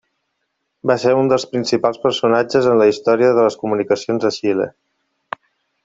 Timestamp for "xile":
4.41-4.69